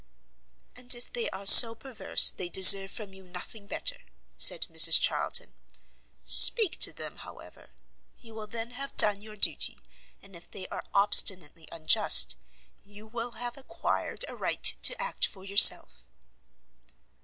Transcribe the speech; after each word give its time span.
"And 0.75 0.95
if 0.95 1.13
they 1.13 1.29
are 1.29 1.45
so 1.45 1.75
perverse, 1.75 2.31
they 2.31 2.49
deserve 2.49 2.89
from 2.89 3.13
you 3.13 3.23
nothing 3.27 3.67
better," 3.67 3.97
said 4.35 4.61
Mrs 4.63 4.99
Charlton; 4.99 5.53
"speak 6.25 6.79
to 6.79 6.91
them, 6.91 7.17
however; 7.17 7.69
you 8.19 8.33
will 8.33 8.47
then 8.47 8.71
have 8.71 8.97
done 8.97 9.21
your 9.21 9.35
duty; 9.35 9.77
and 10.23 10.35
if 10.35 10.49
they 10.49 10.65
are 10.69 10.85
obstinately 10.95 11.67
unjust, 11.71 12.35
you 12.83 13.05
will 13.05 13.33
have 13.33 13.57
acquired 13.59 14.25
a 14.27 14.33
right 14.35 14.63
to 14.81 14.99
act 14.99 15.27
for 15.27 15.43
yourself." 15.43 16.03